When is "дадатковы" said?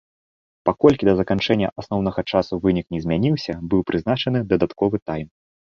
4.57-4.97